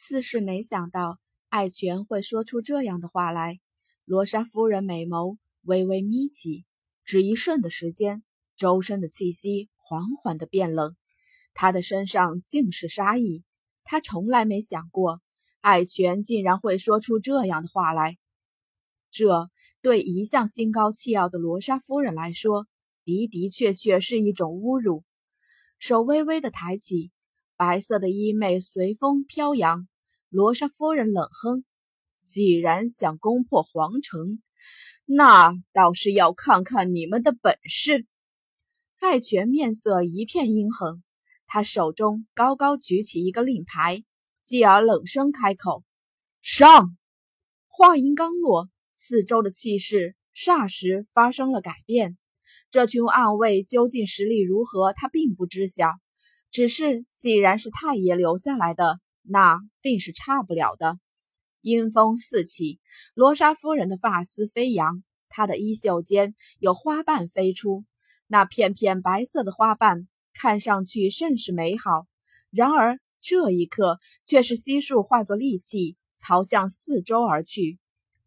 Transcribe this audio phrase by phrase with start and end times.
[0.00, 1.18] 似是没想到
[1.48, 3.58] 爱泉会说出这样的话来。
[4.04, 6.64] 罗莎夫人美眸微微眯起，
[7.04, 8.22] 只一瞬的时间，
[8.56, 10.96] 周身的气息缓缓的变冷，
[11.52, 13.42] 她的身上尽是杀意。
[13.82, 15.20] 她从来没想过，
[15.60, 18.18] 爱泉竟然会说出这样的话来。
[19.10, 19.50] 这
[19.82, 22.68] 对一向心高气傲的罗莎夫人来说，
[23.04, 25.02] 的的确确是一种侮辱。
[25.80, 27.10] 手微微的抬起，
[27.58, 29.88] 白色的衣袂随风飘扬。
[30.30, 31.64] 罗莎夫人冷哼。
[32.22, 34.42] 既然想攻破皇城，
[35.06, 38.06] 那倒是要看看你们的本事。
[39.00, 41.02] 爱泉面色一片阴狠，
[41.46, 44.04] 他手中高高举起一个令牌，
[44.42, 45.82] 继而冷声开口
[46.42, 46.96] ：“上！”
[47.66, 52.18] 话音刚落，四周的气势霎时发生了改变。
[52.70, 55.92] 这群暗卫究竟实力如何，他并不知晓。
[56.50, 60.98] 只是既然是太爷留下来的，那定是差不了的。
[61.60, 62.80] 阴风四起，
[63.14, 67.84] 罗莎夫人的发丝飞扬，她的衣袖间有花瓣飞出，
[68.26, 72.06] 那片片白色的花瓣看上去甚是美好。
[72.50, 77.78] 然而这一刻，却是悉数化作利器，朝向四周而去。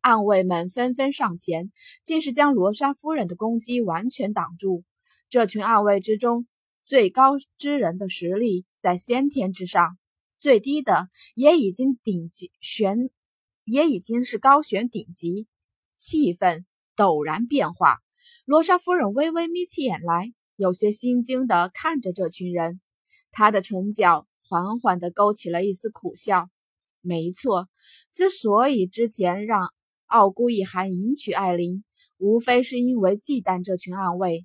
[0.00, 1.72] 暗卫们纷纷上前，
[2.04, 4.84] 竟是将罗莎夫人的攻击完全挡住。
[5.30, 6.46] 这群暗卫之中，
[6.84, 9.98] 最高之人的实力在先天之上。
[10.36, 13.10] 最低的也已经顶级悬，
[13.64, 15.46] 也已经是高悬顶级。
[15.94, 16.64] 气氛
[16.96, 17.98] 陡然变化，
[18.44, 22.80] 罗莎夫人微微眯起眼来，有些心惊的看着这群人。
[23.30, 26.50] 她的唇角缓缓的勾起了一丝苦笑。
[27.00, 27.68] 没错，
[28.12, 29.72] 之所以之前让
[30.06, 31.84] 傲孤一寒迎娶艾琳，
[32.18, 34.44] 无非是因为忌惮这群暗卫。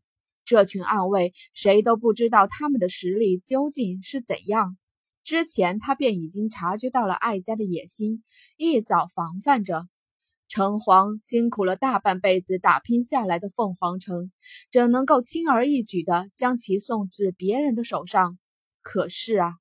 [0.50, 4.80] 这群暗卫谁都不知道他们的实力究竟是怎样。
[5.23, 8.23] 之前他便已经察觉到了艾家的野心，
[8.58, 9.88] 一早防范着。
[10.47, 14.32] 城隍辛苦了大半辈子打拼下来的凤凰城，
[14.71, 18.39] 怎能够轻而易举的将其送至别人的手上？
[18.82, 19.54] 可是啊，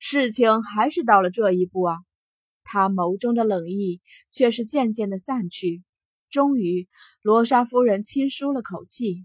[0.00, 1.98] 事情还是到了这一步啊！
[2.64, 4.00] 他眸中的冷意
[4.32, 5.84] 却是渐渐的散去。
[6.28, 6.88] 终于，
[7.22, 9.24] 罗莎夫人轻舒了口气，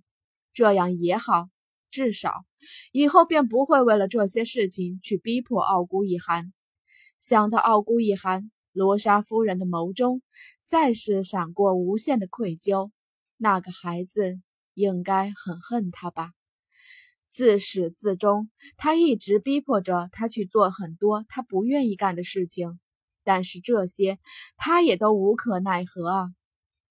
[0.54, 1.50] 这样也好。
[1.92, 2.46] 至少
[2.92, 6.54] 以后便不会为了这些事情去逼迫傲孤一寒。
[7.18, 10.22] 想到傲孤一寒，罗莎夫人的眸中
[10.64, 12.92] 再是闪过无限的愧疚。
[13.38, 14.40] 那个孩子
[14.76, 16.32] 应该很恨他吧？
[17.31, 22.80] 自始至终，他一直逼迫着他去做很多他不愿意干的事情，
[23.24, 24.20] 但是这些
[24.58, 26.28] 他也都无可奈何啊。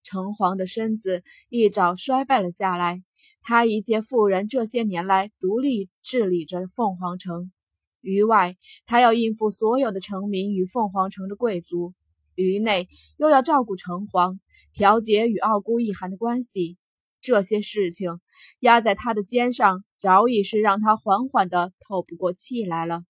[0.03, 3.05] 城隍的身子一早衰败了下来。
[3.43, 7.53] 他一介妇人，这些年来独立治理着凤凰城，
[8.01, 8.57] 于外
[8.87, 11.95] 他要应付所有的城民与凤凰城的贵族，
[12.35, 14.39] 于内又要照顾城隍，
[14.73, 16.77] 调节与傲孤一寒的关系。
[17.21, 18.21] 这些事情
[18.61, 23.03] 压在他的肩上，早已是让他缓缓的透不过气来了。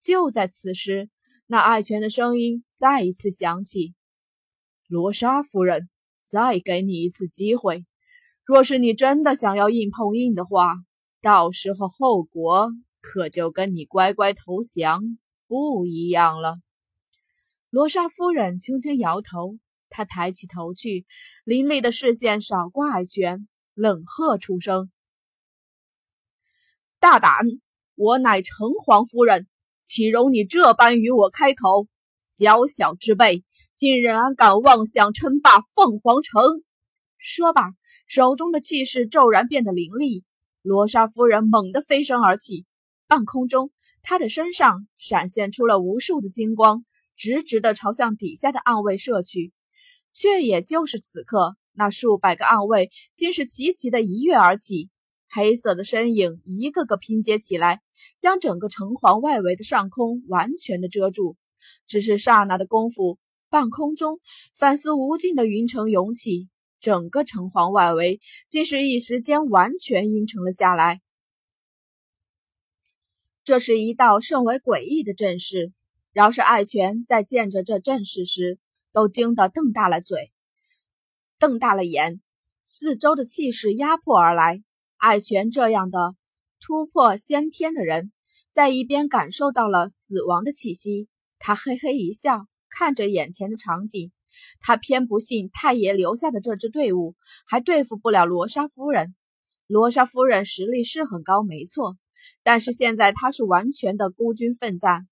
[0.00, 1.10] 就在此时，
[1.46, 3.94] 那爱泉的声音再一次响起
[4.88, 5.90] ：“罗莎夫人，
[6.22, 7.84] 再给你一次机会。”
[8.46, 10.74] 若是你真的想要硬碰硬的话，
[11.22, 16.58] 到时候后果可就跟你乖乖投降不一样了。
[17.70, 19.56] 罗莎夫人轻轻摇头，
[19.88, 21.06] 她抬起头去，
[21.44, 24.90] 凌厉的视线扫过爱泉，冷喝出声
[27.00, 27.46] ：“大胆！
[27.94, 29.46] 我乃城隍夫人，
[29.82, 31.86] 岂容你这般与我开口？
[32.20, 33.42] 小小之辈，
[33.74, 36.42] 竟然敢妄想称霸凤凰城！”
[37.26, 37.70] 说罢。
[38.06, 40.24] 手中的气势骤然变得凌厉，
[40.60, 42.66] 罗莎夫人猛地飞身而起，
[43.08, 46.84] 半空中，她的身上闪现出了无数的金光，
[47.16, 49.54] 直直的朝向底下的暗卫射去。
[50.12, 54.90] 却也就是此刻，那数百个暗卫竟是齐齐的一跃而起，
[55.30, 57.80] 黑色的身影一个个拼接起来，
[58.20, 61.38] 将整个城隍外围的上空完全的遮住。
[61.88, 63.18] 只是刹那的功夫，
[63.48, 64.20] 半空中
[64.54, 66.50] 反似无尽的云层涌起。
[66.84, 71.00] 整个城隍外围竟是一时间完全阴沉了下来。
[73.42, 75.72] 这是一道甚为诡异的阵势，
[76.12, 78.58] 饶是爱泉在见着这阵势时，
[78.92, 80.30] 都惊得瞪大了嘴，
[81.38, 82.20] 瞪大了眼。
[82.62, 84.62] 四周的气势压迫而来，
[84.98, 86.14] 爱泉这样的
[86.60, 88.12] 突破先天的人，
[88.50, 91.08] 在一边感受到了死亡的气息。
[91.38, 94.12] 他嘿嘿一笑，看着眼前的场景。
[94.60, 97.14] 他偏不信太爷留下的这支队伍
[97.46, 99.14] 还对付不了罗莎夫人。
[99.66, 101.96] 罗莎夫人实力是很高，没错，
[102.42, 105.08] 但是现在她是完全的孤军奋战。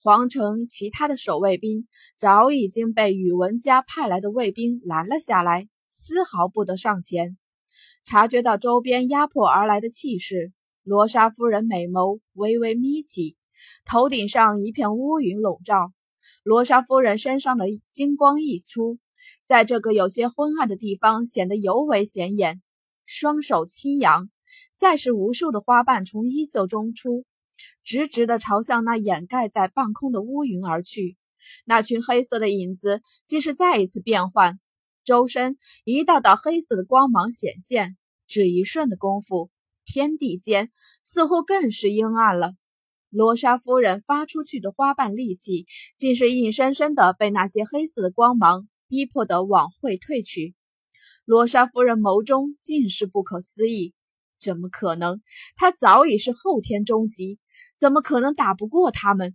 [0.00, 7.36] 皇城其他的守卫兵早已经被宇文家派来的卫兵拦了下来，丝毫不得上前。
[8.04, 10.52] 察觉到周边压迫而来的气势，
[10.82, 13.36] 罗莎夫人美眸微微眯起，
[13.84, 15.92] 头顶上一片乌云笼罩。
[16.44, 18.98] 罗莎夫人身上的金光溢出，
[19.46, 22.62] 在这个有些昏暗的地方显得尤为显眼。
[23.04, 24.30] 双手轻扬，
[24.76, 27.24] 再是无数的花瓣从衣袖中出。
[27.82, 31.16] 直直地朝向那掩盖在半空的乌云而去。
[31.64, 34.60] 那群黑色的影子既是再一次变换，
[35.02, 37.96] 周身一道道黑色的光芒显现。
[38.26, 39.50] 只一瞬的功夫，
[39.86, 40.70] 天地间
[41.02, 42.52] 似乎更是阴暗了。
[43.18, 45.66] 罗莎夫人发出去的花瓣力气，
[45.96, 50.54] 竟是硬生生的被那些黑色的光芒逼迫的往回退去。
[51.24, 53.92] 罗莎夫人眸中尽是不可思议：
[54.38, 55.20] 怎么可能？
[55.56, 57.40] 她早已是后天中级。
[57.76, 59.34] 怎么可能打不过他们？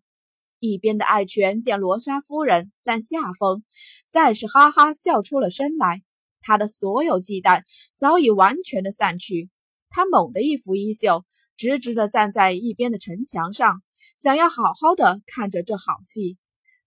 [0.59, 3.65] 一边的爱犬见罗莎夫人占下风，
[4.07, 6.03] 再是哈哈笑出了声来。
[6.39, 7.63] 他的所有忌惮
[7.95, 9.49] 早已完全的散去。
[9.89, 11.25] 他猛地一拂衣袖，
[11.55, 13.81] 直直的站在一边的城墙上，
[14.17, 16.37] 想要好好的看着这好戏。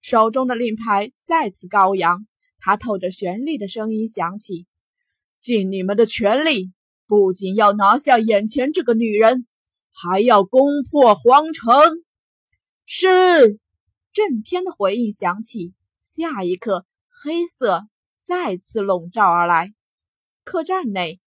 [0.02, 2.26] 手中的令牌再次高扬，
[2.58, 4.66] 他透着旋律的声音响起
[5.40, 6.72] ：“尽你们的全力，
[7.06, 9.46] 不仅要拿下眼前这个女人。”
[9.98, 11.74] 还要攻破皇城，
[12.84, 13.58] 是
[14.12, 15.72] 震天的回应响起。
[15.96, 17.88] 下一刻，黑色
[18.20, 19.72] 再次笼罩而来。
[20.44, 21.18] 客栈内，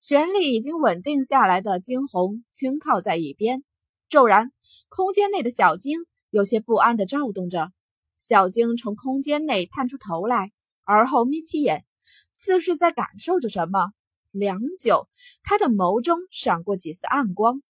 [0.00, 3.64] 旋律已经稳定下来的惊鸿轻靠在一边。
[4.08, 4.52] 骤然，
[4.88, 7.72] 空间内的小晶有些不安的躁动着。
[8.16, 10.52] 小晶从空间内探出头来，
[10.84, 11.84] 而后眯起眼，
[12.30, 13.92] 似是在感受着什么。
[14.30, 15.08] 良久，
[15.42, 17.62] 他的眸中闪过几丝暗光。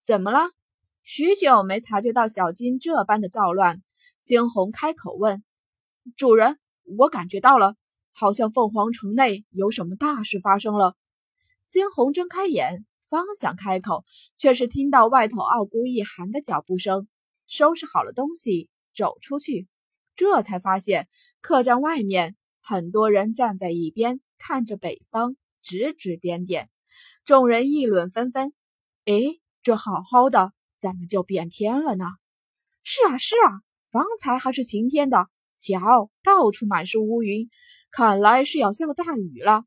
[0.00, 0.50] 怎么了？
[1.02, 3.82] 许久没察觉到小金这般的躁乱，
[4.22, 5.42] 惊鸿开口问
[6.16, 6.58] ：“主人，
[6.98, 7.76] 我感觉到了，
[8.12, 10.94] 好像凤凰城内有什么大事发生了。”
[11.66, 14.04] 惊鸿睁开眼，方想开口，
[14.36, 17.08] 却是听到外头傲孤一寒的脚步声。
[17.46, 19.68] 收拾好了东西，走出去，
[20.16, 21.08] 这才发现
[21.40, 26.70] 客栈外面很多人站在一边，看着北方，指指点点。
[27.24, 28.52] 众人议论纷纷
[29.06, 32.04] ：“诶。”这好好的，怎么就变天了呢？
[32.82, 35.26] 是啊，是啊，方才还是晴天的，
[35.56, 37.48] 瞧，到处满是乌云，
[37.90, 39.64] 看来是要下大雨了。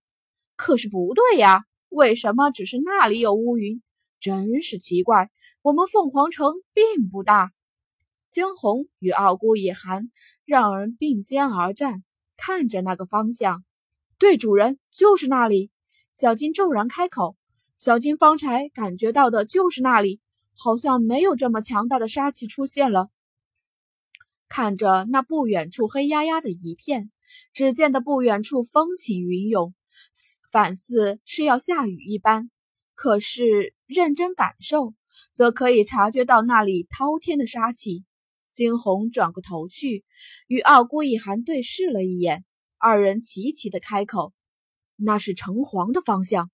[0.56, 1.66] 可是不对呀，
[1.98, 3.82] 为什么只是那里有乌云？
[4.20, 5.32] 真是奇怪。
[5.64, 7.52] 我们凤凰城并不大。
[8.30, 10.12] 惊鸿与傲孤一寒
[10.46, 12.04] 让人并肩而战，
[12.38, 13.64] 看着那个方向。
[14.20, 15.72] 对，主人，就是那里。
[16.14, 17.36] 小金骤然开口。
[17.80, 20.22] 小金方才感觉到的就是那里，
[20.56, 23.10] 好像没有这么强大的杀气出现了。
[24.48, 27.12] 看着那不远处黑压压的一片，
[27.54, 29.74] 只见得不远处风起云涌，
[30.52, 32.50] 反似是要下雨一般。
[32.96, 34.96] 可是认真感受，
[35.34, 38.04] 则可以察觉到那里滔天的杀气。
[38.50, 40.04] 惊鸿转过头去，
[40.48, 42.44] 与傲孤一寒对视了一眼，
[42.80, 44.34] 二人齐齐的开口
[44.98, 46.50] ：“那是城隍的方向。”